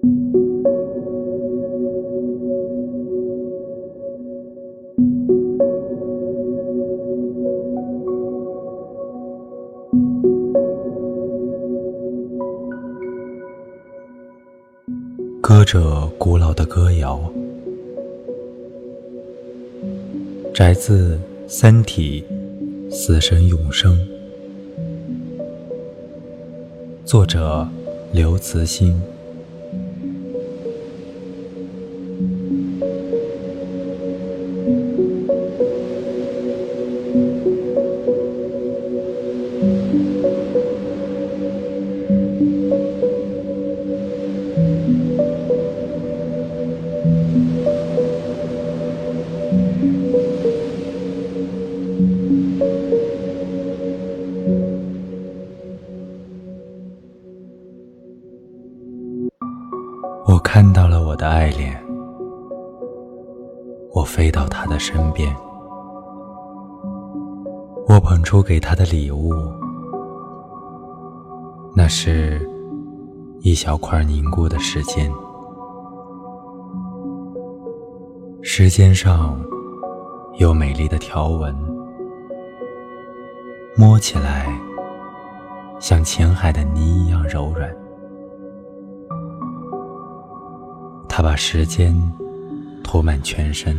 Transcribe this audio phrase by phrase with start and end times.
[0.00, 0.10] 歌
[15.64, 17.20] 者古老的歌谣
[20.54, 21.18] 宅自
[21.48, 22.24] 三体
[22.88, 23.98] 死神永生。
[27.04, 27.66] 作者
[28.12, 28.96] 刘慈欣。
[60.26, 61.74] 我看到了我的爱恋，
[63.92, 65.34] 我飞到他的身边，
[67.98, 69.34] 我捧出给他的礼物，
[71.74, 72.48] 那是
[73.40, 75.12] 一小块凝固的时间，
[78.40, 79.44] 时间上
[80.36, 81.52] 有美丽的条纹，
[83.76, 84.46] 摸起来
[85.80, 87.68] 像浅海的泥一样柔软。
[91.08, 91.92] 他把时间
[92.84, 93.76] 涂满全身，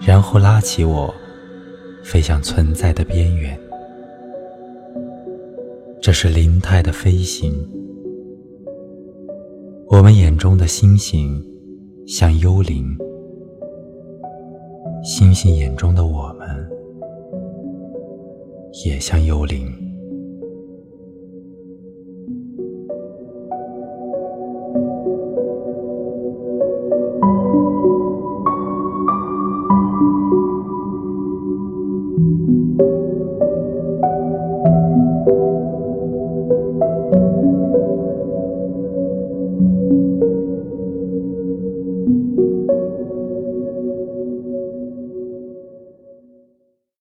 [0.00, 1.14] 然后拉起我，
[2.06, 3.58] 飞向存在的边缘。
[6.00, 7.52] 这是灵态的飞行。
[9.88, 11.44] 我们眼中的星星
[12.06, 12.96] 像幽灵，
[15.02, 16.48] 星星眼中的我们
[18.84, 19.85] 也像幽灵。